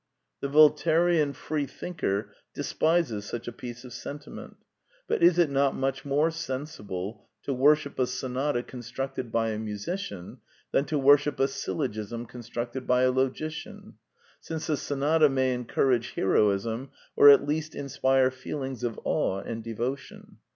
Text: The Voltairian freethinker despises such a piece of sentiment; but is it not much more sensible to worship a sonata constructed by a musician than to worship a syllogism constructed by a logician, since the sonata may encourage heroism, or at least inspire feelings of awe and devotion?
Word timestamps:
The 0.39 0.47
Voltairian 0.47 1.33
freethinker 1.35 2.33
despises 2.55 3.25
such 3.25 3.47
a 3.47 3.51
piece 3.51 3.83
of 3.83 3.93
sentiment; 3.93 4.57
but 5.07 5.21
is 5.21 5.37
it 5.37 5.51
not 5.51 5.75
much 5.75 6.05
more 6.05 6.31
sensible 6.31 7.27
to 7.43 7.53
worship 7.53 7.99
a 7.99 8.07
sonata 8.07 8.63
constructed 8.63 9.31
by 9.31 9.49
a 9.49 9.59
musician 9.59 10.39
than 10.71 10.85
to 10.85 10.97
worship 10.97 11.39
a 11.39 11.47
syllogism 11.47 12.25
constructed 12.25 12.87
by 12.87 13.03
a 13.03 13.11
logician, 13.11 13.93
since 14.39 14.65
the 14.65 14.75
sonata 14.75 15.29
may 15.29 15.53
encourage 15.53 16.13
heroism, 16.15 16.89
or 17.15 17.29
at 17.29 17.45
least 17.47 17.75
inspire 17.75 18.31
feelings 18.31 18.83
of 18.83 18.99
awe 19.03 19.37
and 19.41 19.63
devotion? 19.63 20.37